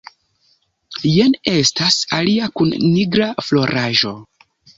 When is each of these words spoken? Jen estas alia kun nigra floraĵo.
Jen 1.09 1.35
estas 1.51 1.99
alia 2.21 2.49
kun 2.57 2.73
nigra 2.87 3.29
floraĵo. 3.49 4.17